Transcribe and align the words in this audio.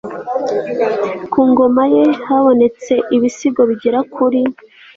ku 1.31 1.41
ngoma 1.49 1.83
ye 1.93 2.03
habonetse 2.27 2.93
ibisigo 3.15 3.61
bigera 3.69 3.99
kuri 4.13 4.41